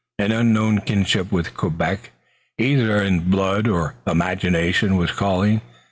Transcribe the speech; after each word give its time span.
An 0.17 0.31
unknown 0.31 0.81
kinship 0.81 1.31
with 1.31 1.55
Quebec, 1.55 2.09
either 2.57 3.03
in 3.03 3.29
blood 3.29 3.67
or 3.67 3.93
imagination, 4.07 4.97
was 4.97 5.11
calling. 5.11 5.61